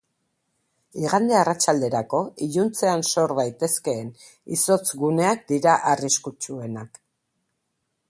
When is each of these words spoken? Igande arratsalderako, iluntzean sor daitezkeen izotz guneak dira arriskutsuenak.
Igande 1.01 1.35
arratsalderako, 1.39 2.21
iluntzean 2.47 3.05
sor 3.11 3.35
daitezkeen 3.41 4.11
izotz 4.59 4.85
guneak 5.05 5.49
dira 5.55 5.81
arriskutsuenak. 5.97 7.05